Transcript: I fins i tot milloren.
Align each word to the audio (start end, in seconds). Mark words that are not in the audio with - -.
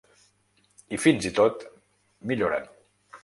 I 0.95 0.99
fins 1.03 1.27
i 1.29 1.33
tot 1.41 1.65
milloren. 2.31 2.69